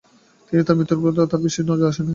তিনি 0.47 0.61
তার 0.63 0.75
মৃত্যুর 0.77 0.99
পর 1.01 1.11
আরও 1.15 1.37
বেশি 1.45 1.59
নজর 1.69 1.87
আসেন। 1.91 2.07